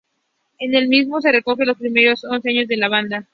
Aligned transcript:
En 0.57 0.73
el 0.73 0.87
mismo 0.87 1.21
se 1.21 1.31
recoge 1.31 1.63
los 1.63 1.77
primeros 1.77 2.23
once 2.23 2.49
años 2.49 2.67
de 2.67 2.75
la 2.77 2.89
banda. 2.89 3.27